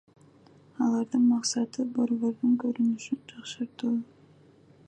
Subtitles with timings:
[0.85, 3.97] Алардын максаты— борбордун көрүнүшүн жакшыртуу.